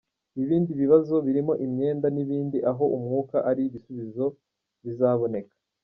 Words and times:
Ibindi 0.41 0.71
bibazo 0.81 1.15
birimo 1.25 1.53
imyenda 1.65 2.07
n’ibindi 2.15 2.57
aho 2.71 2.83
umwuka 2.97 3.35
ari 3.49 3.61
ibisubizo 3.67 4.25
bizaboneka. 4.85 5.55